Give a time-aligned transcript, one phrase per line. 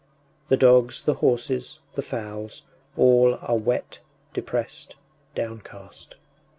[0.49, 2.63] The dogs, the horses, the fowls
[2.97, 3.99] all are wet,
[4.33, 4.95] depressed,
[5.35, 6.15] downcast.